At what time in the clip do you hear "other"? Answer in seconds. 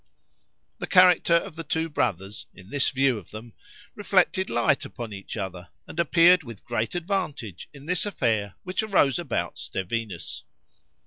5.37-5.69